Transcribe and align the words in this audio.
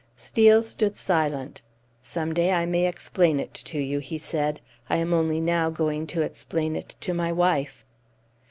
Steel 0.17 0.63
stood 0.63 0.95
silent. 0.95 1.61
"Some 2.01 2.33
day 2.33 2.51
I 2.53 2.65
may 2.65 2.87
explain 2.87 3.39
it 3.39 3.53
to 3.53 3.77
you," 3.77 3.99
he 3.99 4.17
said. 4.17 4.59
"I 4.89 4.95
am 4.95 5.13
only 5.13 5.39
now 5.39 5.69
going 5.69 6.07
to 6.07 6.23
explain 6.23 6.75
it 6.75 6.95
to 7.01 7.13
my 7.13 7.31
wife." 7.31 7.85